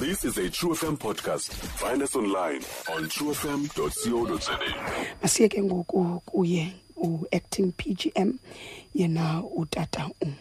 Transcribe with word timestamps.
This 0.00 0.24
is 0.24 0.38
a 0.38 0.48
True 0.48 0.70
FM 0.74 0.96
podcast. 0.98 1.50
Find 1.52 2.02
us 2.02 2.16
online 2.16 2.62
on 2.94 3.04
truefm.co.za. 3.08 4.58
asiye 5.22 5.48
ke 5.48 5.62
ngoku 5.62 6.22
kuye 6.26 6.72
u-acting 6.96 7.72
pgm 7.72 8.32
yena 8.94 9.42
utata 9.56 10.10
um 10.22 10.32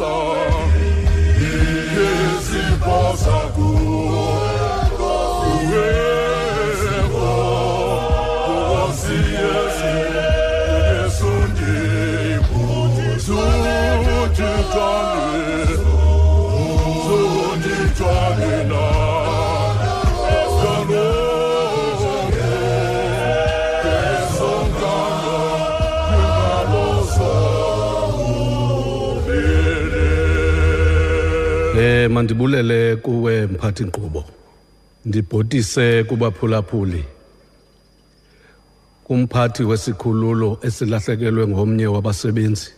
Eh 0.00 0.41
mandibulele 32.22 32.96
kuwe 32.96 33.46
mphathi 33.46 33.84
nkqubo. 33.84 34.24
Ndibhotise 35.04 36.04
kubaphulaphuli. 36.04 37.04
Kumphathi 39.04 39.62
wesikhululo 39.64 40.58
esilahlekelwe 40.62 41.46
ngomnye 41.46 41.86
wabasebenzi. 41.86 42.70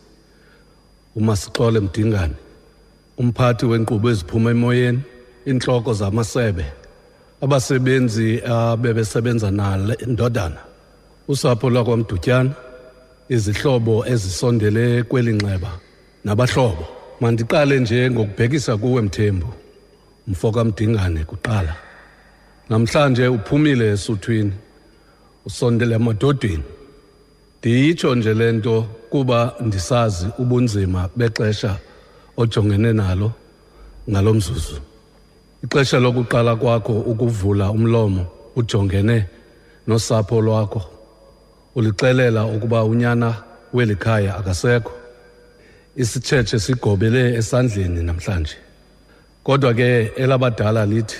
uMasixole 1.17 1.81
Mdingane. 1.81 2.35
Umphathi 3.19 3.67
wenkqubo 3.67 4.11
eziphuma 4.11 4.50
emoyeni, 4.50 5.00
inhloko 5.47 5.93
zamasebe. 5.94 6.64
Abasebenzi 7.40 8.40
abebesebenza 8.43 9.50
nale 9.50 9.97
ndodana. 10.06 10.61
Usapho 11.29 11.70
lwakwamdutyana 11.70 12.55
izihlobo 13.29 14.06
ezisondele 14.06 15.02
kweli 15.02 15.32
nxeba 15.32 15.70
nabahlobo 16.25 17.04
mandiqale 17.20 17.81
nje 17.81 18.11
ngokubhekisa 18.11 18.76
kuwe 18.76 19.02
mthembu. 19.02 19.46
Mfo 20.28 20.52
kamdingane 20.52 21.25
kuqala. 21.25 21.76
Namhlanje 22.69 23.28
uphumile 23.28 23.93
esuthwini. 23.93 24.52
Usondele 25.46 25.94
emadodeni. 25.94 26.64
Ndiyitsho 27.58 28.14
nje 28.14 28.34
le 28.34 28.52
nto 28.52 28.82
kuba 29.11 29.55
ndisazi 29.61 30.26
ubunzima 30.38 31.08
bexesha 31.16 31.76
ojongene 32.37 32.93
nalo 32.93 33.32
ngalo 34.11 34.34
mzuzu. 34.34 34.81
Ixesha 35.64 35.99
lokuqala 36.00 36.56
kwakho 36.56 36.93
ukuvula 36.93 37.70
umlomo 37.70 38.26
ujongene 38.56 39.26
nosapho 39.87 40.40
lwakho. 40.40 40.82
Ulixelela 41.75 42.46
ukuba 42.46 42.84
unyana 42.84 43.34
weli 43.72 43.96
khaya 43.96 44.37
akasekho. 44.37 45.04
Isitshetshe 45.96 46.58
sigobele 46.58 47.35
esandleni 47.35 48.02
namhlanje. 48.02 48.56
Kodwa 49.44 49.75
ke 49.75 50.12
elabadala 50.17 50.87
lithi 50.87 51.17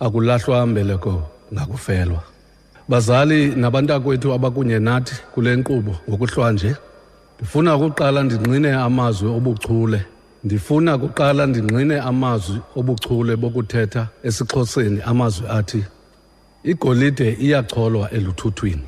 akulahlwa 0.00 0.66
mbeleko 0.66 1.22
ngakufelwa. 1.54 2.22
Bazali 2.88 3.54
nabantakwethu 3.54 4.32
abakunye 4.32 4.78
nathi 4.78 5.14
kule 5.34 5.56
nkqubo 5.56 5.96
ngokuhlwa 6.08 6.52
nje 6.52 6.76
ndifuna 7.38 7.76
ukuqala 7.76 8.22
ndinqine 8.22 8.72
amazwi 8.72 9.28
obuchule. 9.28 10.00
Ndifuna 10.44 10.98
kuqala 10.98 11.46
ndingqine 11.46 12.00
amazwi 12.00 12.58
obuchule 12.76 13.36
bokuthetha 13.36 14.08
esixhoseni 14.22 15.00
amazwi 15.02 15.46
athi 15.48 15.84
igolide 16.64 17.36
iyacholwa 17.40 18.10
eluthuthwini 18.10 18.82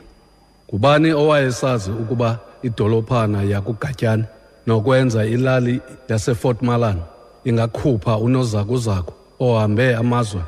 ngubani 0.69 1.13
owayesazi 1.13 1.91
ukuba 1.91 2.39
idolophana 2.63 3.43
yakugatyani 3.43 4.25
nokwenza 4.67 5.27
ilali 5.27 5.81
yasefort 6.09 6.63
malan 6.63 6.99
ingakhupha 7.45 8.17
unozakuzaku 8.17 9.13
ohambe 9.41 9.97
amazwe 9.97 10.43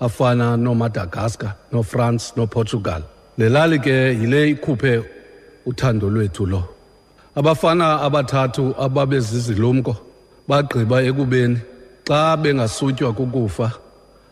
afana 0.00 0.56
nomadagaskar 0.56 1.54
nofrance 1.72 2.32
noportugal. 2.36 3.02
Le 3.38 3.48
lali 3.48 3.78
ke 3.78 3.90
yile 3.90 4.50
ikhuphe 4.50 5.02
uthando 5.66 6.10
lwethu 6.10 6.46
lo. 6.46 6.64
Abafana 7.34 8.00
abathathu 8.00 8.74
ababezizilumko 8.78 9.96
bagqiba 10.48 11.02
ekubeni 11.02 11.58
xa 12.08 12.36
bengasutywa 12.36 13.12
kukufa 13.12 13.72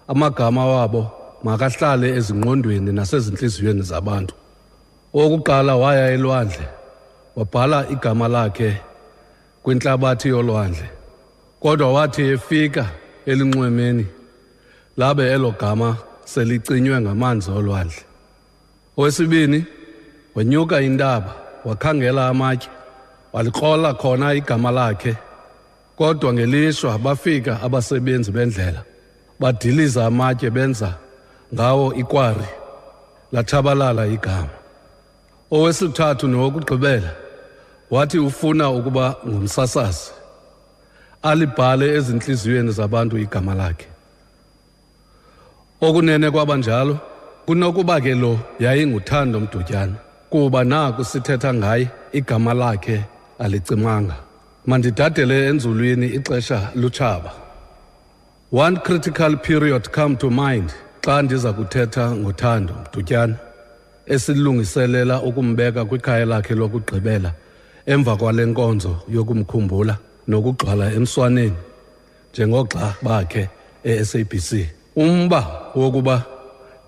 amagama 0.08 0.66
wabo 0.66 1.10
makahlale 1.44 2.16
ezingqondweni 2.16 2.92
nasezintliziyweni 2.92 3.82
zabantu. 3.82 4.34
Owokuqala 5.14 5.76
waya 5.76 6.10
elwandle 6.10 6.68
wabhala 7.36 7.88
igama 7.88 8.28
lakhe 8.28 8.80
kwintlabathi 9.62 10.28
yolwandle 10.28 10.88
kodwa 11.60 11.92
wathi 11.92 12.22
efika 12.22 12.86
elinxwemeni 13.26 14.06
labe 14.96 15.32
elo 15.32 15.50
gama 15.60 15.96
selicinywe 16.24 17.00
ngamanzi 17.00 17.50
olwandle. 17.50 18.02
Owesibini 18.96 19.64
wanyuka 20.34 20.80
intaba 20.80 21.34
wakhangela 21.64 22.28
amatye 22.28 22.70
walikrola 23.32 23.94
khona 23.94 24.34
igama 24.34 24.70
lakhe 24.70 25.16
kodwa 25.96 26.32
ngelishwa 26.32 26.98
bafika 26.98 27.62
abasebenzi 27.62 28.32
bendlela 28.32 28.82
badiliza 29.40 30.06
amatye 30.06 30.50
benza 30.50 30.94
ngawo 31.54 31.94
ikwari 31.94 32.48
lathabalala 33.32 34.06
igama. 34.06 34.54
Owesithathu 35.50 36.28
nowokugqibela 36.28 37.10
wathi 37.90 38.18
ufuna 38.18 38.70
ukuba 38.70 39.16
ngumsasazi 39.28 40.10
alibhale 41.22 41.94
ezintliziyweni 41.94 42.72
zabantu 42.72 43.18
igama 43.18 43.54
lakhe. 43.54 43.86
Okunene 45.80 46.30
kwabanjalo 46.30 46.98
kunokuba 47.46 48.00
ke 48.00 48.14
lo 48.14 48.38
yayinguthando 48.58 49.40
mdutyana 49.40 49.94
kuba 50.30 50.64
naku 50.64 51.04
sithetha 51.04 51.54
ngaye 51.54 51.88
igama 52.12 52.54
lakhe 52.54 53.04
alicimanga. 53.38 54.16
Mandidadele 54.66 55.46
enzulwini 55.48 56.06
ixesha 56.06 56.70
lutshaba. 56.74 57.32
One 58.52 58.76
critical 58.76 59.36
period 59.36 59.90
come 59.92 60.16
to 60.16 60.30
mind 60.30 60.72
xa 61.02 61.22
ndiza 61.22 61.52
kuthetha 61.52 62.10
ngothando 62.10 62.74
mdutyana 62.74 63.36
esilungiselela 64.06 65.22
ukumbeka 65.22 65.84
kwikhaya 65.84 66.24
lakhe 66.24 66.54
lokugqibela 66.54 67.32
emva 67.92 68.16
kwale 68.20 68.42
nkonzo 68.50 68.92
yokumkhumbula 69.14 69.94
nokugxwala 70.30 70.86
emswaneni 70.98 71.56
njengoxa 72.32 72.84
bakhe 73.04 73.42
e-sabc 73.84 74.50
umba 74.96 75.40
wokuba 75.80 76.16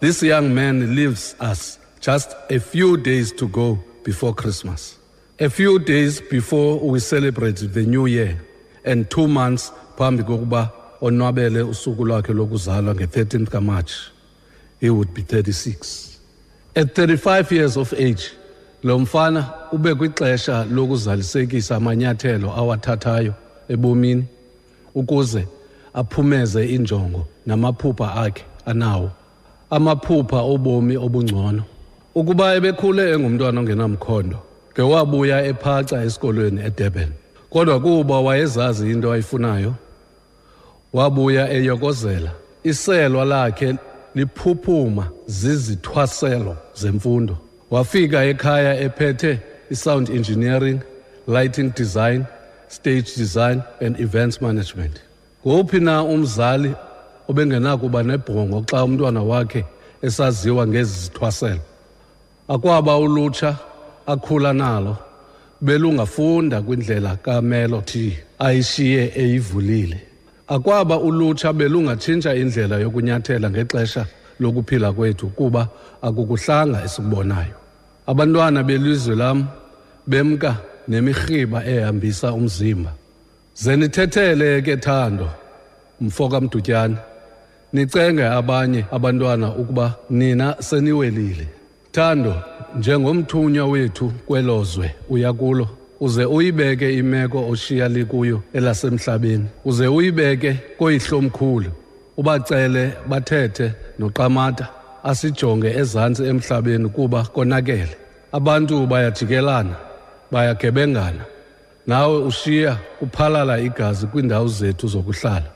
this 0.01 0.23
young 0.23 0.49
man 0.59 0.95
leaves 0.97 1.25
us 1.53 1.79
just 2.07 2.29
a 2.51 2.59
few 2.61 2.97
days 2.97 3.33
to 3.37 3.47
go 3.47 3.79
before 4.05 4.35
christmas. 4.35 4.99
A 5.39 5.49
few 5.49 5.79
days 5.79 6.21
before 6.31 6.79
we 6.93 6.99
celebrate 7.01 7.57
the 7.73 7.83
new 7.87 8.07
year 8.07 8.37
and 8.85 9.09
two 9.11 9.29
months 9.29 9.73
phambi 9.99 10.23
kokuba 10.23 10.71
onwabele 11.01 11.63
usuku 11.63 12.05
lwakhe 12.05 12.33
lokuzalwa 12.33 12.95
nge-13th 12.95 13.47
kamarch 13.47 13.93
he 14.81 14.91
would 14.91 15.09
be 15.15 15.23
36 15.23 16.19
at 16.75 16.99
35 16.99 17.55
years 17.55 17.77
of 17.77 17.93
age 17.93 18.23
lo 18.83 18.99
mfana 18.99 19.47
ube 19.73 19.95
kwixesha 19.95 20.65
lokuzalisekisa 20.65 21.77
amanyathelo 21.77 22.53
awathathayo 22.53 23.35
ebomini 23.69 24.25
ukuze 24.95 25.47
aphumeze 25.95 26.67
injongo 26.67 27.27
namaphupha 27.47 28.15
akhe 28.15 28.45
anawo. 28.67 29.11
Amaphupha 29.71 30.41
obomi 30.41 30.97
obungcono. 30.97 31.63
Ukuba 32.15 32.55
ebekhule 32.55 33.13
engumntwana 33.13 33.61
ongenamkhondo 33.61 34.39
ngewabuya 34.73 35.45
ephaca 35.45 36.05
esikolweni 36.05 36.61
edurban. 36.61 37.13
Kodwa 37.51 37.81
kuba 37.81 38.21
wayezazi 38.21 38.91
into 38.91 39.13
ayifunayo 39.13 39.75
wabuya 40.93 41.51
eyokozela. 41.53 42.31
Iselwa 42.65 43.25
lakhe 43.25 43.75
liphuphuma 44.15 45.09
zizithwaselo 45.27 46.57
zemfundo. 46.75 47.37
Wafika 47.73 48.25
ekhaya 48.25 48.81
ephethe 48.81 49.39
i-sound 49.71 50.11
engineering 50.11 50.81
lighting 51.27 51.73
design 51.75 52.25
stage 52.69 53.15
design 53.17 53.63
and 53.81 54.01
events 54.01 54.41
management. 54.43 55.01
Ngowuphi 55.47 55.81
na 55.81 56.03
umzali 56.03 56.75
obengenakuba 57.29 58.03
nebhongo 58.03 58.65
xa 58.71 58.85
umntwana 58.85 59.23
wakhe 59.23 59.65
esaziwa 60.03 60.67
ngezi 60.67 61.01
zithwaselo 61.01 61.61
akwaba 62.49 62.99
ulutsha 62.99 63.57
akhula 64.07 64.53
nalo 64.53 64.97
belungafunda 65.61 66.63
kwindlela 66.63 67.17
kamelo 67.17 67.81
t 67.81 68.19
ayishiye 68.39 69.13
eyivulile. 69.17 70.01
Akwaba 70.49 70.99
ulutsha 70.99 71.53
belungatshintsha 71.53 72.35
indlela 72.35 72.77
yokunyathela 72.77 73.51
ngexesha 73.51 74.07
lokuphila 74.41 74.93
kwethu 74.93 75.27
kuba 75.29 75.69
akukuhlanga 76.03 76.85
esikubonayo 76.85 77.62
abantwana 78.07 78.63
belizwe 78.63 79.17
lam 79.17 79.47
bemka 80.07 80.57
nemirhiba 80.89 81.67
ehambisa 81.67 82.33
umzimba. 82.33 82.93
Zenithethele 83.55 84.63
ke 84.63 84.77
thando 84.77 85.29
mfo 86.01 86.29
kamdutyana. 86.29 86.97
Nicenge 87.73 88.25
abanye 88.27 88.85
abantwana 88.93 89.55
ukuba 89.55 89.95
nina 90.11 90.57
seniwelile. 90.61 91.49
Thando 91.93 92.35
njengomthunywa 92.79 93.67
wethu 93.67 94.13
kwelozwe 94.27 94.95
uya 95.11 95.33
kulo 95.33 95.69
uze 96.01 96.25
uyibeke 96.25 96.99
imeko 96.99 97.49
oshiya 97.49 97.89
likuyo 97.89 98.43
elasemhlabeni. 98.53 99.47
Uze 99.65 99.87
uyibeke 99.87 100.57
koyihlomkhulu 100.79 101.71
ubacele 102.17 102.93
bathethe 103.09 103.73
noqamata. 103.99 104.69
Asijonge 105.05 105.71
ezantsi 105.71 106.23
emhlabeni 106.25 106.89
kuba 106.89 107.23
konakele. 107.25 107.97
Abantu 108.33 108.87
bayajikelana 108.87 109.75
bayagebengana. 110.31 111.25
Nawe 111.87 112.19
ushiya 112.19 112.77
kuphalala 112.99 113.61
igazi 113.61 114.07
kwiindawo 114.07 114.49
zethu 114.49 114.89
zokuhlala. 114.89 115.51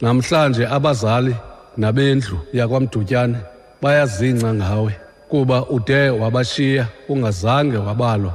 Namhlanje 0.00 0.66
abazali 0.66 1.34
nabendlu 1.76 2.38
yakwamdutyane 2.52 3.38
bayazingca 3.82 4.54
ngawe 4.54 4.92
kuba 5.28 5.66
ude 5.66 6.10
wabashiya 6.10 6.86
ungazange 7.08 7.76
wabalwa 7.76 8.32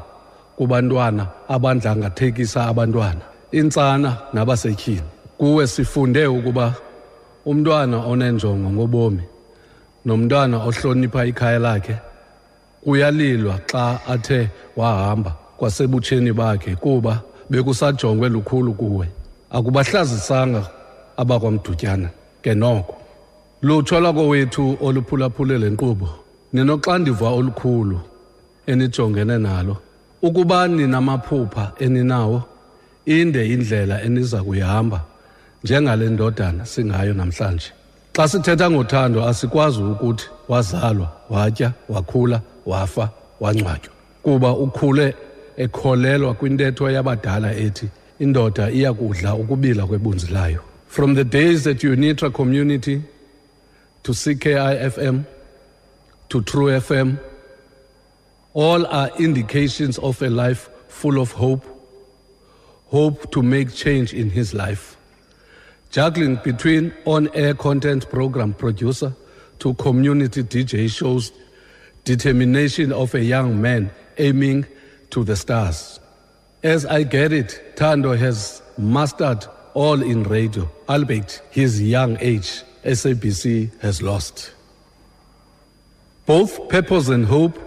kubantwana 0.58 1.27
abandlangathekisa 1.48 2.66
abantwana. 2.66 3.22
Intsana 3.51 4.18
nabasetyhini. 4.34 5.10
Kuwe 5.38 5.68
sifunde 5.68 6.27
ukuba 6.27 6.74
umntwana 7.46 7.98
onenjongo 7.98 8.70
ngobomi. 8.70 9.24
Nomntwana 10.08 10.58
ohlonipha 10.58 11.26
ikhaya 11.26 11.60
lakhe 11.60 11.96
kuyalilwa 12.84 13.60
xa 13.72 14.00
athe 14.08 14.50
wahamba 14.76 15.32
kwasebutsheni 15.58 16.34
bakhe 16.34 16.76
kuba 16.76 17.22
bekusajongwe 17.50 18.30
lukhulu 18.30 18.74
kuwe. 18.74 19.08
Akubahlazisanga 19.52 20.64
abakwamdutyana 21.18 22.10
ke 22.42 22.56
noko. 22.56 22.96
Lutsho 23.62 24.00
lwakowethu 24.00 24.78
oluphulaphule 24.82 25.58
le 25.58 25.70
nkqubo 25.70 26.10
ninoxandiva 26.54 27.30
olukhulu 27.30 28.00
enijongene 28.68 29.38
nalo 29.38 29.78
ukuba 30.22 30.68
ninamaphupha 30.68 31.72
eninawo 31.80 32.44
inde 33.06 33.48
indlela 33.54 34.04
eniza 34.04 34.44
kuyihamba 34.44 35.00
njengale 35.64 36.10
ndodana 36.10 36.66
singayo 36.66 37.14
namhlanje. 37.14 37.77
Xa 38.18 38.28
sithetha 38.28 38.72
ngothando 38.72 39.28
asikwazi 39.28 39.82
ukuthi 39.82 40.30
wazalwa 40.48 41.12
watya 41.30 41.72
wakhula 41.90 42.42
wafa 42.66 43.10
wangcwatywa. 43.40 43.94
Kuba 44.24 44.52
ukhule 44.52 45.16
ekholelwa 45.58 46.34
kwintetho 46.34 46.92
yabadala 46.92 47.56
ethi 47.56 47.90
indoda 48.20 48.72
iyakudla 48.72 49.36
ukubila 49.36 49.86
kwebunzi 49.86 50.28
layo. 50.28 50.62
From 50.88 51.16
the 51.16 51.24
days 51.24 51.68
at 51.68 51.84
unitra 51.84 52.30
community 52.30 53.02
to 54.04 54.14
ckifm 54.14 55.24
to 56.30 56.42
true 56.42 56.80
fm 56.80 57.18
all 58.54 58.86
are 58.86 59.12
indications 59.20 60.00
of 60.00 60.22
a 60.22 60.30
life 60.30 60.70
full 60.88 61.20
of 61.20 61.34
hope 61.34 61.66
hope 62.90 63.32
to 63.32 63.44
make 63.44 63.70
change 63.76 64.14
in 64.14 64.30
his 64.30 64.54
life 64.54 64.97
juggling 65.89 66.36
between 66.44 66.94
on-air 67.06 67.53
content 67.53 68.10
program 68.10 68.53
producer 68.53 69.13
to 69.60 69.74
community 69.75 70.44
dj 70.44 70.89
shows 70.89 71.32
determination 72.03 72.91
of 72.91 73.13
a 73.15 73.24
young 73.24 73.62
man 73.62 73.91
aiming 74.17 74.65
to 75.10 75.24
the 75.24 75.36
stars. 75.36 76.00
As 76.63 76.86
I 76.86 77.03
get 77.03 77.32
it, 77.34 77.75
Tando 77.75 78.15
has 78.15 78.62
mastered 78.77 79.46
all 79.74 80.01
in 80.01 80.24
radio, 80.24 80.70
albeit 80.89 81.41
his 81.51 81.82
young 81.82 82.17
age, 82.20 82.63
SABC 82.84 83.79
has 83.79 84.01
lost. 84.01 84.51
Both 86.25 86.67
purpose 86.70 87.10
and 87.10 87.25
hope, 87.25 87.58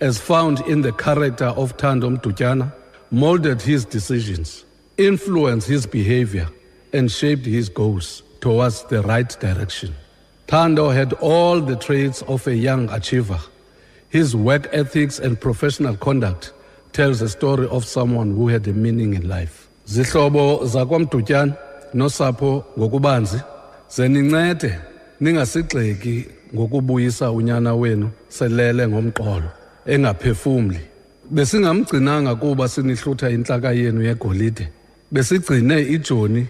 as 0.00 0.18
found 0.18 0.60
in 0.66 0.82
the 0.82 0.92
character 0.92 1.46
of 1.46 1.76
Tando 1.76 2.10
Mtutyana, 2.10 2.72
molded 3.10 3.62
his 3.62 3.84
decisions, 3.84 4.64
influenced 4.98 5.68
his 5.68 5.86
behavior, 5.86 6.48
and 6.96 7.10
shaped 7.10 7.46
his 7.46 7.68
goals 7.68 8.22
towards 8.40 8.84
the 8.84 9.02
right 9.02 9.28
direction. 9.40 9.94
Tando 10.46 10.90
had 10.90 11.12
all 11.14 11.60
the 11.60 11.76
traits 11.76 12.22
of 12.22 12.46
a 12.46 12.54
young 12.54 12.88
achiever. 12.90 13.40
His 14.08 14.34
work 14.34 14.68
ethics 14.72 15.18
and 15.18 15.40
professional 15.40 15.96
conduct 15.96 16.52
tells 16.92 17.20
a 17.20 17.28
story 17.28 17.68
of 17.68 17.84
someone 17.84 18.34
who 18.34 18.48
had 18.48 18.66
a 18.68 18.72
meaning 18.72 19.14
in 19.14 19.28
life. 19.28 19.68
Zihlobo 19.86 20.64
zakwamdutyana 20.66 21.56
nosapho 21.94 22.64
ngokubanzi 22.78 23.40
zenincede 23.88 24.78
ningasigxeki 25.20 26.24
ngokubuyisa 26.54 27.30
unyana 27.30 27.74
wenu 27.74 28.10
selele 28.28 28.88
ngomqolo 28.88 29.50
engaphefumli. 29.86 30.80
Besingamgcinanga 31.30 32.34
kuba 32.34 32.68
sinihlutha 32.68 33.30
intlaka 33.30 33.72
yenu 33.72 34.02
yegolide. 34.02 34.68
Besigcine 35.12 35.82
ijoni 35.82 36.46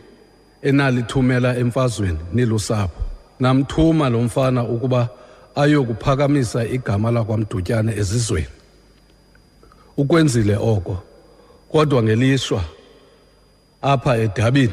enalithumela 0.62 1.56
emfazweni 1.56 2.18
nilusapho. 2.32 3.02
Namthuma 3.40 4.08
lo 4.08 4.22
mfana 4.22 4.64
ukuba 4.64 5.08
ayokuphakamisa 5.54 6.64
igama 6.64 7.10
lakwamdutyana 7.10 7.94
ezizweni. 7.94 8.56
ukwenzile 9.96 10.56
oko 10.56 11.02
kodwa 11.72 12.02
ngelishwa 12.02 12.64
apha 13.82 14.16
edabini 14.16 14.72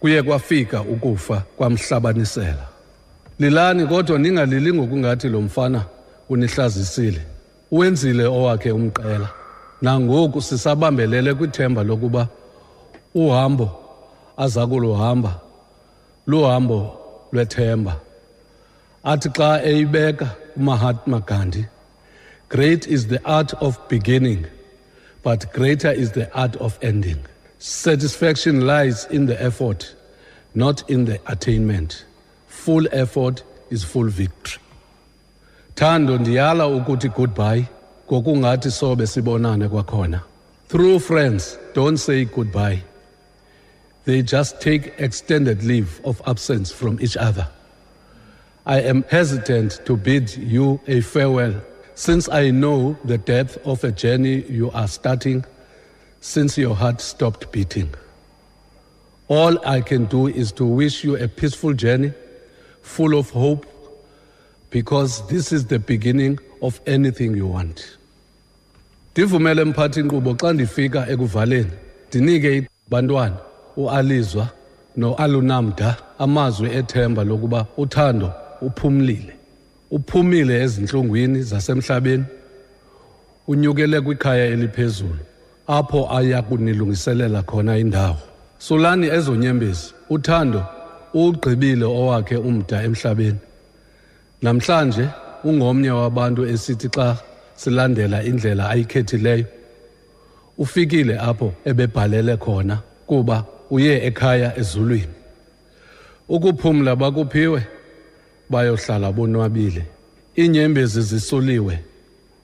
kuye 0.00 0.22
kwafika 0.22 0.80
ukufa 0.80 1.42
kwamhlabanisela 1.56 2.68
lilani 3.38 3.86
kodwa 3.86 4.18
ningalili 4.18 4.72
ngokungathi 4.72 5.28
lo 5.28 5.40
mfana 5.40 5.84
unihlazisile 6.28 7.20
uwenzile 7.70 8.24
owakhe 8.24 8.72
umqela 8.72 9.28
nangoku 9.82 10.42
sisabambelele 10.42 11.34
kwithemba 11.34 11.82
lokuba 11.82 12.28
uhambo 13.14 13.81
aza 14.42 14.62
kuluhamba 14.70 15.32
luhambo 16.26 16.78
lwethemba 17.32 17.94
athi 19.10 19.28
xa 19.36 19.48
eyibeka 19.70 20.28
umahatma 20.56 21.18
gandhi 21.30 21.64
Great 22.52 22.86
is 22.86 23.06
the 23.06 23.18
art 23.24 23.54
of 23.62 23.78
beginning, 23.88 24.44
but 25.22 25.50
greater 25.54 25.90
is 25.90 26.12
the 26.12 26.30
art 26.38 26.54
of 26.56 26.78
ending. 26.82 27.16
Satisfaction 27.58 28.66
lies 28.66 29.06
in 29.06 29.24
the 29.24 29.42
effort, 29.42 29.94
not 30.54 30.84
in 30.90 31.06
the 31.06 31.18
attainment. 31.26 32.04
Full 32.48 32.86
effort 32.92 33.42
is 33.70 33.82
full 33.84 34.08
victory. 34.08 34.62
Thando 35.74 36.18
ndiyala 36.18 36.66
ukuthi 36.66 37.08
goodbye 37.08 37.64
kokungathi 38.06 38.70
sobe 38.70 39.06
sibonane 39.06 39.68
kwakhona. 39.68 40.20
Through 40.68 40.98
friends 40.98 41.58
don't 41.74 41.96
say 41.96 42.26
goodbye. 42.26 42.82
They 44.04 44.22
just 44.22 44.60
take 44.60 44.94
extended 44.98 45.62
leave 45.62 46.00
of 46.04 46.20
absence 46.26 46.72
from 46.72 46.98
each 47.00 47.16
other. 47.16 47.48
I 48.66 48.80
am 48.80 49.02
hesitant 49.04 49.80
to 49.86 49.96
bid 49.96 50.36
you 50.36 50.80
a 50.86 51.00
farewell 51.00 51.60
since 51.94 52.28
I 52.28 52.50
know 52.50 52.96
the 53.04 53.18
depth 53.18 53.58
of 53.66 53.84
a 53.84 53.92
journey 53.92 54.42
you 54.48 54.70
are 54.72 54.88
starting 54.88 55.44
since 56.20 56.56
your 56.58 56.74
heart 56.74 57.00
stopped 57.00 57.50
beating. 57.52 57.90
All 59.28 59.58
I 59.66 59.80
can 59.80 60.06
do 60.06 60.26
is 60.26 60.52
to 60.52 60.64
wish 60.64 61.04
you 61.04 61.16
a 61.16 61.28
peaceful 61.28 61.72
journey, 61.72 62.12
full 62.82 63.18
of 63.18 63.30
hope, 63.30 63.66
because 64.70 65.26
this 65.28 65.52
is 65.52 65.66
the 65.66 65.78
beginning 65.78 66.38
of 66.60 66.80
anything 66.86 67.36
you 67.36 67.46
want. 67.46 67.98
Ndivumele 69.14 69.64
mphathi 69.64 70.02
nkqubo 70.02 70.34
xa 70.34 70.52
ndifika 70.52 71.08
ekuvaleni 71.08 71.70
ndinike 72.08 72.68
bantwana 72.88 73.36
ualizwa 73.76 74.48
noalunamda 74.96 75.96
amazwi 76.18 76.70
ethemba 76.70 77.24
lokuba 77.24 77.66
uthando 77.76 78.32
uphumlile. 78.60 79.32
Uphumile 79.90 80.62
ezinhlungwini 80.62 81.42
zasemhlabeni 81.42 82.24
unyukele 83.48 84.00
kwikhaya 84.00 84.44
eliphezulu 84.44 85.18
apho 85.66 86.08
aya 86.16 86.42
kunilungiselela 86.42 87.42
khona 87.42 87.78
indawo. 87.78 88.18
Sulani 88.58 89.06
ezonyembezi 89.06 89.94
uthando 90.10 90.66
ugqibile 91.14 91.84
owakhe 91.84 92.36
umda 92.36 92.82
emhlabeni. 92.82 93.38
Namhlanje 94.42 95.08
ungomnye 95.44 95.90
wabantu 95.90 96.46
esithi 96.46 96.88
xa 96.88 97.16
silandela 97.56 98.22
indlela 98.24 98.70
ayikhethileyo 98.70 99.46
ufikile 100.58 101.18
apho 101.18 101.52
ebebhalele 101.64 102.36
khona 102.36 102.78
kuba 103.06 103.44
uye 103.72 104.06
ekhaya 104.06 104.58
ezulwini. 104.58 105.14
Ukuphumla 106.28 106.96
bakuphiwe 106.96 107.62
bayohlala 108.50 109.12
bonwabile. 109.12 109.84
Iinyembezi 110.38 111.02
zisuliwe 111.02 111.78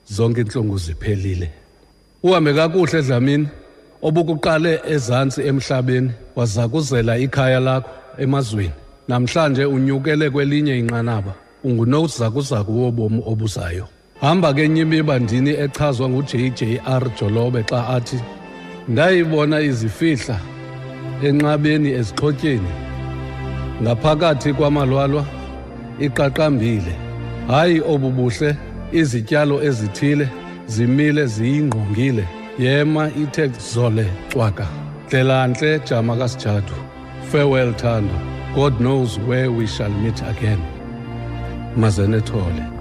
zonke 0.09 0.41
inhlungu 0.41 0.77
ziphelile. 0.77 1.49
Uhambe 2.23 2.53
kakuhle 2.53 3.01
dlamini. 3.01 3.47
Obukuqale 4.01 4.81
ezantsi 4.87 5.41
emhlabeni 5.41 6.11
wazakuzela 6.35 7.17
ikhaya 7.17 7.59
lakho 7.59 7.89
emazweni. 8.17 8.71
Namhlanje 9.07 9.65
unyukele 9.65 10.29
kwelinye 10.29 10.79
inqanaba. 10.79 11.33
Ungunozakuzaku 11.63 12.83
wobomi 12.83 13.23
obuzayo. 13.25 13.87
Hamba 14.21 14.53
ke 14.53 14.69
nyimiba 14.69 15.19
ndini 15.19 15.49
echazwa 15.49 16.09
ngu-jjr 16.09 17.03
jolobe 17.19 17.63
xa 17.63 17.87
athi 17.87 18.19
ndayibona 18.87 19.61
izifihla 19.61 20.39
enqabeni 21.27 21.89
ezixhotyeni 21.99 22.71
ngaphakathi 23.81 24.53
kwamalwalwa 24.53 25.25
iqaqambile. 25.99 26.93
Hayi 27.47 27.81
obubuhle 27.81 28.57
izityalo 28.91 29.63
ezithile 29.63 30.27
zimile 30.67 31.25
ziyingqongile. 31.25 32.25
Yema 32.59 33.09
ithe 33.23 33.47
zole 33.73 34.05
cwaka. 34.33 34.67
Dlelantle 35.09 35.79
jama 35.79 36.15
kasijadu 36.17 36.75
farewell 37.31 37.73
thando. 37.73 38.15
God 38.55 38.79
knows 38.79 39.19
where 39.19 39.51
we 39.51 39.67
shall 39.67 39.89
meet 39.89 40.21
again. 40.21 40.61
Mazenethole 41.77 42.78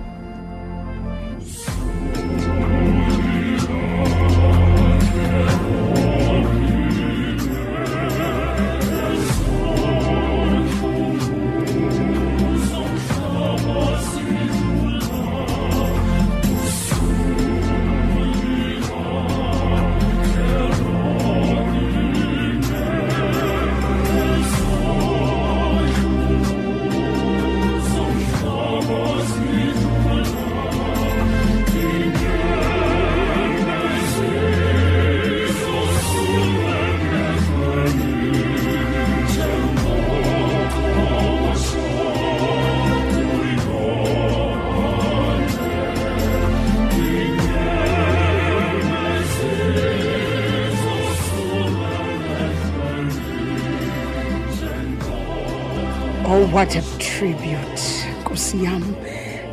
what 56.52 56.74
a 56.76 56.82
tribute. 56.98 57.80
Nkosi 58.20 58.64
yam 58.64 58.94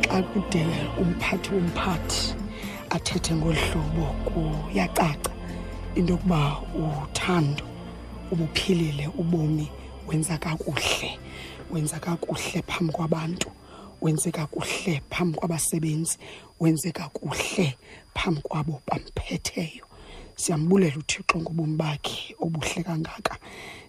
xa 0.02 0.22
kude 0.22 0.66
umphathi 0.98 1.50
womphathi 1.54 2.34
athethe 2.90 3.34
ngolhlobo 3.34 4.06
kuyacaca 4.24 5.30
into 5.94 6.12
yokuba 6.12 6.62
uthando 6.74 7.64
ubuphilile 8.30 9.08
ubomi 9.18 9.70
wenza 10.06 10.38
kakuhle 10.38 11.18
wenza 11.70 11.98
kakuhle 11.98 12.62
phambi 12.66 12.92
kwabantu 12.92 13.50
wenze 14.00 14.30
kakuhle 14.30 15.02
phambi 15.10 15.38
kwabasebenzi 15.38 16.18
wenze 16.60 16.92
kakuhle 16.92 17.76
phambi 18.14 18.40
kwabo 18.40 18.80
bamphetheyo 18.86 19.84
siyambulela 20.36 20.96
uthixo 20.96 21.38
ngobomi 21.38 21.76
bakhe 21.76 22.36
obuhle 22.40 22.82
kangaka 22.82 23.36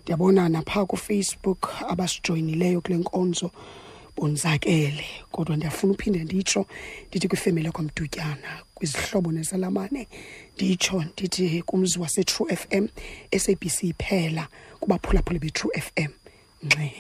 ndiyabona 0.08 0.50
naphaa 0.50 0.86
kufacebook 0.86 1.70
abasijoyinileyo 1.88 2.82
kule 2.82 2.98
nkonzo 2.98 3.52
bonzakele. 4.16 5.06
Kodwa 5.32 5.56
ndiyafuna 5.56 5.94
uphinde 5.94 6.24
nditsho 6.24 6.66
ndithi 7.08 7.28
kwifemeli 7.28 7.72
kwamdutyana 7.72 8.64
kwizihlobo 8.76 9.32
nezalamane 9.32 10.08
nditsho 10.56 11.04
ndithi 11.04 11.62
kumzi 11.62 12.00
wasetrue 12.00 12.54
f 12.54 12.68
m 12.70 12.88
sabc 13.38 13.84
iphela 13.84 14.48
kubaphulaphuli 14.80 15.40
betrue 15.40 15.72
f 15.76 15.92
m. 15.96 16.12
Nxe 16.64 16.92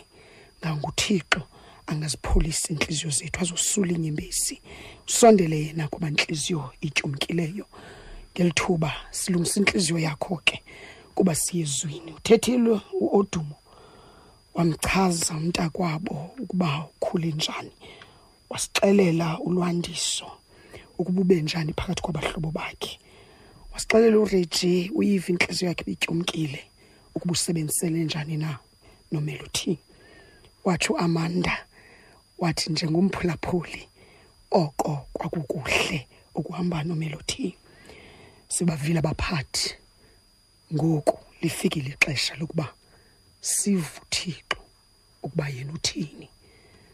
nganguthixo 0.60 1.42
angazipholisi 1.88 2.74
intliziyo 2.74 3.10
zethu 3.12 3.42
azosula 3.42 3.92
inyembezi 3.92 4.62
usondele 5.08 5.66
yena 5.66 5.88
kuba 5.88 6.10
ntliziyo 6.10 6.72
ityumkileyo. 6.82 7.66
Ngelithuba 8.36 8.94
silungisa 9.12 9.60
intliziyo 9.60 10.00
yakho 10.00 10.42
ke. 10.46 10.64
Kuba 11.18 11.36
siyezwini 11.36 12.12
uthethile 12.18 12.82
uodumo 13.02 13.56
wamchaza 14.54 15.34
umntakwabo 15.34 16.32
ukuba 16.40 16.86
ukhule 16.96 17.32
njani 17.32 17.72
wasixelela 18.50 19.40
ulwandiso 19.40 20.32
ukuba 20.98 21.22
ube 21.22 21.42
njani 21.42 21.74
phakathi 21.74 22.02
kwabahlobo 22.02 22.52
bakhe. 22.52 23.00
Wasixelela 23.74 24.20
uReggie 24.20 24.92
uyiva 24.96 25.28
inhliziyo 25.28 25.70
yakhe 25.70 25.84
bityumkile 25.84 26.62
ukuba 27.16 27.32
usebenzisele 27.32 28.04
njani 28.04 28.38
na 28.38 28.58
nomeluthini 29.12 29.80
wathi 30.66 30.92
uAmanda 30.94 31.66
wathi 32.38 32.70
njengomphulaphuli 32.72 33.90
oko 34.52 35.08
kwakukuhle 35.14 36.08
ukuhamba 36.36 36.84
nomeluthini 36.84 37.56
sibavile 38.48 39.00
abaphathi. 39.00 39.87
Ngoku 40.74 41.20
lifikile 41.42 41.90
ixesha 41.90 42.36
lokuba 42.36 42.74
sivuthixo 43.42 44.58
ukuba 45.24 45.50
yena 45.50 45.74
uthini. 45.74 46.30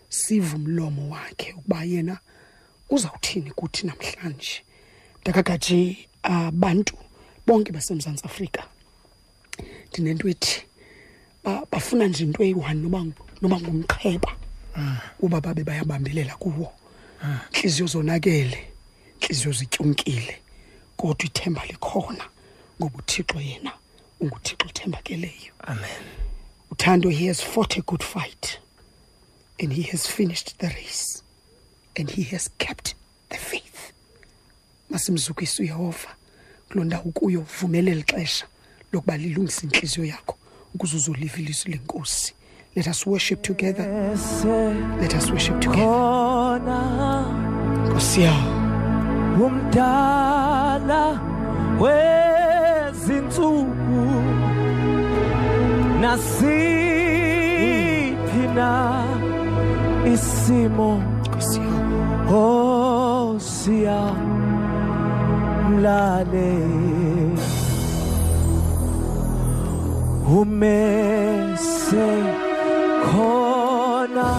Sivu 0.10 0.56
umlomo 0.56 1.10
wakhe 1.10 1.54
ukuba 1.54 1.84
yena 1.84 2.20
uzawuthini 2.90 3.52
kuthi 3.52 3.88
namhlanje. 3.88 4.62
Ndakagaji 5.22 6.08
abantu 6.24 6.98
bonke 7.48 7.72
basemzantsi 7.72 8.26
afrika 8.26 8.68
ndinento 9.90 10.28
ethi 10.30 10.62
bafuna 11.72 12.08
nje 12.08 12.24
into 12.24 12.44
eyi-one 12.44 12.82
noba 12.82 13.06
noba 13.42 13.60
ngumqheba 13.60 14.32
uba 15.20 15.42
babe 15.42 15.64
bayabambelela 15.64 16.36
kuwo. 16.36 16.74
Ntliziyo 17.50 17.88
zonakele 17.88 18.72
ntliziyo 19.18 19.52
zityumkile 19.52 20.42
kodwa 20.98 21.26
ithemba 21.26 21.66
likhona 21.66 22.26
ngoba 22.80 22.98
uthixo 23.00 23.42
yena 23.42 23.72
unguthixo 24.20 24.66
othembakeleyo 24.68 25.54
amen. 25.60 26.04
Uthando 26.72 27.10
he 27.10 27.28
has 27.28 27.42
fought 27.42 27.78
a 27.78 27.82
good 27.82 28.04
fight 28.04 28.60
and 29.60 29.74
he 29.74 29.82
has 29.84 30.08
finished 30.08 30.58
the 30.58 30.68
race 30.68 31.24
and 31.96 32.10
he 32.12 32.24
has 32.24 32.50
kept 32.58 32.96
the 33.30 33.38
faith. 33.38 33.94
Masimzukise 34.90 35.62
uyehova 35.62 36.16
kuloo 36.70 36.84
ndawo 36.84 37.12
kuyo 37.12 37.42
vumelela 37.42 38.00
ixesha 38.00 38.46
lokuba 38.92 39.18
lilungise 39.18 39.62
intliziyo 39.64 40.06
yakho 40.06 40.38
ukuze 40.74 40.96
uzoliva 40.96 41.38
ilizwi 41.38 41.72
lenkosi. 41.72 42.34
Let 42.76 42.88
us 42.88 43.06
worship 43.06 43.42
together. 43.44 43.86
Let 45.00 45.14
us 45.14 45.30
worship 45.30 45.60
together. 45.60 45.86
Khona 45.86 46.80
nkosi 47.90 48.22
yawo 48.22 49.46
umdala 49.46 51.20
wezinsuku 53.04 54.04
nasiphi 56.02 56.54
na 58.56 59.04
isimo? 60.14 61.04
Oh 62.32 63.38
siya 63.40 64.02
mlale. 65.70 66.56
Umese 70.40 72.08
khona 73.06 74.32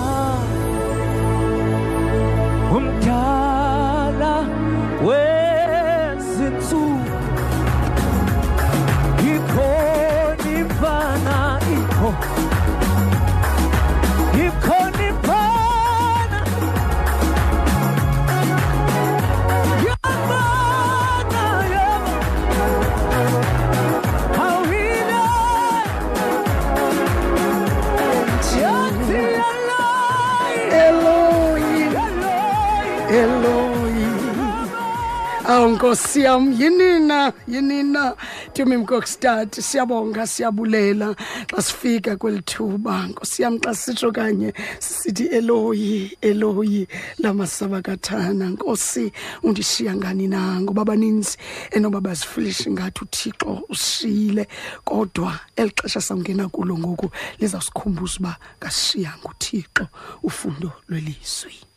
nkosi 35.75 36.21
yam 36.23 36.53
yinina 36.53 37.33
yinina 37.49 38.17
tumi 38.53 38.77
mkokstad 38.77 39.61
siyabonga 39.61 40.27
siyabulela. 40.27 41.17
Xa 41.51 41.63
sifika 41.63 42.17
kweli 42.17 42.43
thuba 42.43 43.07
nkosi 43.07 43.43
yam 43.43 43.59
xa 43.59 43.75
sitsho 43.75 44.13
kanye 44.13 44.53
sisithi 44.79 45.27
eloyi 45.27 46.19
eloyi 46.21 46.87
lamasabakathana 47.19 48.49
nkosi 48.49 49.13
undishiya 49.43 49.97
ngani 49.97 50.29
na? 50.29 50.61
Ngoba 50.61 50.83
abaninzi 50.83 51.39
enoba 51.71 52.01
bazifilishi 52.01 52.71
ngathi 52.71 53.05
uthixo 53.05 53.63
usishiyile 53.69 54.49
kodwa 54.85 55.41
eli 55.57 55.73
xesha 55.83 56.01
sawungena 56.01 56.49
kulo 56.49 56.79
ngoku 56.79 57.11
lizawusikhumbuza 57.39 58.17
uba 58.21 58.37
kasishiyanga 58.59 59.29
uthixo 59.29 59.87
ufundo 60.23 60.73
lwelizwi. 60.89 61.74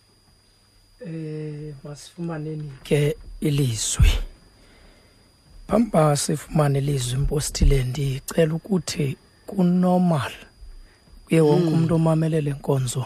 Eh 1.06 1.74
masifumaneni 1.84 2.72
ke 2.84 3.16
ilizwi. 3.42 4.10
Phambi 5.68 6.18
sifumane 6.18 6.80
ilizwi 6.80 7.20
impostile 7.20 7.84
ndicela 7.84 8.54
ukuthi 8.54 9.18
kunormal 9.46 10.32
kuye 11.26 11.42
wonke 11.42 11.68
umuntu 11.68 11.96
omamelele 11.96 12.50
inkonzo 12.52 13.06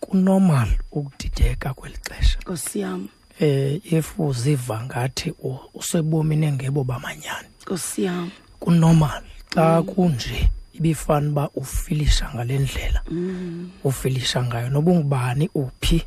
kunormal 0.00 0.68
ukudideka 0.92 1.74
kweli 1.74 1.96
xesha. 1.96 2.38
nkosi 2.40 2.80
yam. 2.80 3.08
Eh 3.40 3.80
if 3.92 4.18
uziva 4.18 4.84
ngathi 4.84 5.30
u- 5.30 5.58
usebomini 5.74 6.46
engebo 6.46 6.84
bamanyani. 6.84 7.48
Nkosi 7.62 8.04
yam. 8.04 8.30
Kunormal. 8.60 9.22
Xa 9.54 9.82
kunje 9.82 10.50
ibifana 10.72 11.30
ba 11.30 11.48
ufilisha 11.54 12.30
ngalendlela 12.34 13.02
ufilisha 13.84 14.42
ngayo. 14.44 14.70
Noba 14.70 14.92
ungubani 14.92 15.50
uphi? 15.54 16.02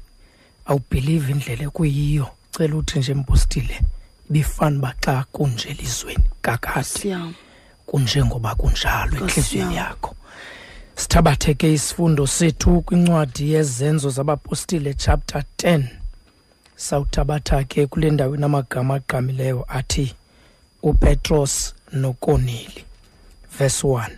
Awubelieve 0.66 1.32
indlela 1.32 1.64
ekuyiyo. 1.64 2.28
Cela 2.52 2.76
uthi 2.76 3.00
nje 3.00 3.12
impostile 3.12 3.82
ibifana 4.30 4.80
ba 4.80 4.96
xa 5.02 5.26
kunje 5.32 5.70
elizweni 5.70 6.24
kakade. 6.42 6.84
Siyam. 6.84 7.34
Kunje 7.86 8.26
ngoba 8.26 8.56
kunjalo 8.56 9.12
Nkosi 9.12 9.24
enhliziyweni 9.24 9.76
yam. 9.76 9.86
yakho. 9.86 10.16
Sithabathe 10.96 11.54
ke 11.54 11.74
isifundo 11.74 12.28
sethu 12.28 12.82
kwincwadi 12.82 13.52
yezenzo 13.54 14.10
zabapostile 14.10 14.94
chapter 14.94 15.44
10 15.58 15.84
sawuthabatha 16.76 17.64
ke 17.64 17.88
kule 17.88 18.12
ndawo 18.12 18.36
inamagama 18.36 18.96
agqamileyo 18.96 19.66
athi 19.70 20.16
upetros 20.84 21.74
nokonili. 21.92 22.86
Verse 23.58 23.88
1 23.88 24.10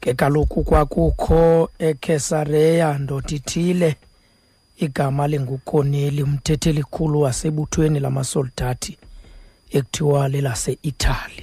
ke 0.00 0.14
kaloku 0.14 0.64
kwakukho 0.64 1.70
ekesareya 1.78 2.98
ndoda 2.98 3.34
ithile 3.34 3.96
igama 4.84 5.28
lingukoneli 5.28 6.22
umthetheli 6.22 6.82
khulu 6.82 7.16
wasebuthweni 7.24 7.98
lamasoldathi 8.00 8.92
ekuthiwa 9.76 10.28
lelase-ithali 10.32 11.42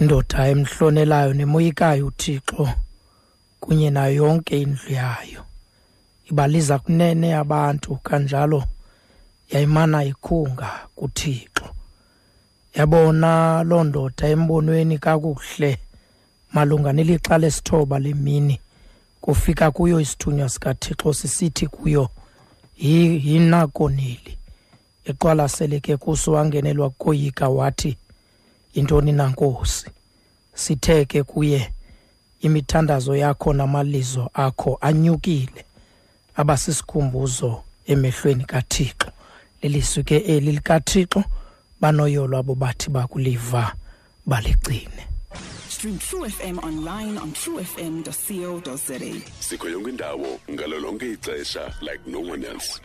indoda 0.00 0.48
emhlonelayo 0.52 1.32
nemoyikayo 1.38 2.06
uthixo 2.10 2.64
kunye 3.60 3.90
nayo 3.90 4.14
yonke 4.14 4.60
indlu 4.62 4.92
yayo. 4.92 5.42
Ibaliza 6.30 6.78
kunene 6.78 7.34
abantu 7.34 7.96
kanjalo 7.96 8.64
yayimana 9.50 10.04
ikhunga 10.04 10.70
kuthixo. 10.96 11.66
Yabona 12.74 13.62
loo 13.62 13.84
ndoda 13.84 14.28
embonweni 14.28 14.98
kakuhle 14.98 15.78
malunga 16.52 16.92
nelixa 16.92 17.38
lesithoba 17.38 17.98
lemini. 17.98 18.60
Kufika 19.20 19.70
kuyo 19.70 20.00
isithunywa 20.00 20.48
sikathixo 20.48 21.12
sisithi 21.14 21.66
kuyo 21.66 22.08
"Yi- 22.78 23.20
yinakoneli 23.32 24.38
eqwalaseleke 25.04 25.96
kuso 25.96 26.32
wangenelwa 26.32 26.90
koyika 26.90 27.48
wathi 27.48 27.96
yintoni 28.74 29.12
na 29.12 29.28
nkosi? 29.28 29.86
Sithe 30.54 31.04
ke 31.04 31.22
kuye. 31.22 31.72
Imithandazo 32.40 33.16
yakho 33.16 33.52
namalizo 33.52 34.30
akho 34.34 34.78
anyukile. 34.80 35.64
Abasisikhumbuzo 36.36 37.62
emehlweni 37.86 38.44
kathixo. 38.44 39.10
Lilizwi 39.62 40.04
ke 40.04 40.16
eli 40.16 40.52
likathixo 40.52 41.24
banoyolo 41.80 42.38
abo 42.38 42.54
bathi 42.54 42.90
bakuliva 42.90 43.74
baligcine. 44.26 45.06
Stream 45.80 45.98
True 45.98 46.26
FM 46.28 46.58
online 46.62 47.16
on 47.16 47.32
truefm.co.za. 47.32 49.20
sikho 49.40 49.68
yonke 49.68 49.90
indawo 49.90 50.40
ngalo 50.50 50.78
lonke 50.80 51.12
ixesha 51.12 51.74
like 51.80 52.00
no 52.06 52.20
one 52.20 52.44
else 52.46 52.80